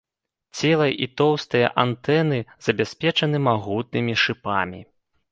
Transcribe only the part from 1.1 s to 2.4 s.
тоўстыя антэны